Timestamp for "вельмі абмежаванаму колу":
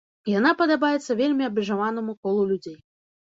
1.19-2.47